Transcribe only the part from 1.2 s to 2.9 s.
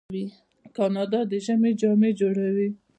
د ژمي جامې جوړوي.